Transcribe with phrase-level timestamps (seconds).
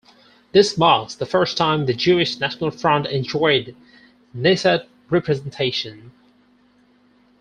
[0.51, 3.75] This marks the first time the Jewish National Front enjoyed
[4.35, 6.11] Knesset representation.